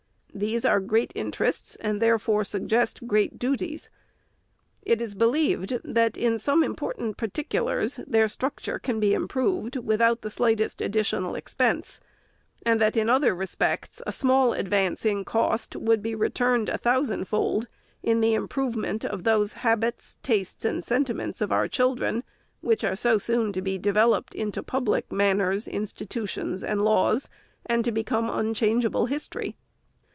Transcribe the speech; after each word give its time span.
These 0.33 0.63
are 0.63 0.79
great 0.79 1.11
interests, 1.13 1.75
and 1.81 2.01
therefore 2.01 2.45
suggest 2.45 3.05
great 3.05 3.37
duties. 3.37 3.89
It 4.81 5.01
is 5.01 5.13
believed, 5.13 5.77
that, 5.83 6.15
in 6.15 6.37
some 6.39 6.63
important 6.63 7.17
par 7.17 7.27
ticulars, 7.27 8.01
their 8.07 8.29
structure 8.29 8.79
can 8.79 8.97
be 9.01 9.13
improved, 9.13 9.75
without 9.75 10.21
the 10.21 10.29
slightest 10.29 10.79
additional 10.79 11.35
expense; 11.35 11.99
and 12.65 12.79
that, 12.79 12.95
in 12.95 13.09
other 13.09 13.35
respects, 13.35 14.01
a 14.07 14.13
small 14.13 14.53
advance 14.53 15.05
in 15.05 15.25
cost 15.25 15.75
would 15.75 16.01
be 16.01 16.15
returned 16.15 16.69
a 16.69 16.77
thousand 16.77 17.25
fold 17.27 17.67
in 18.01 18.21
the 18.21 18.33
improvement 18.33 19.03
of 19.03 19.25
those 19.25 19.51
habits, 19.67 20.17
tastes, 20.23 20.63
and 20.63 20.81
senti 20.85 21.11
ments 21.11 21.41
of 21.41 21.51
our 21.51 21.67
children, 21.67 22.23
which 22.61 22.85
are 22.85 22.95
so 22.95 23.17
soon 23.17 23.51
to 23.51 23.61
be 23.61 23.77
developed 23.77 24.33
into 24.33 24.63
public 24.63 25.11
manners, 25.11 25.67
institutions, 25.67 26.63
and 26.63 26.83
laws, 26.85 27.29
and 27.65 27.83
to 27.83 27.91
become 27.91 28.29
unchangeable 28.29 29.07
history." 29.07 29.57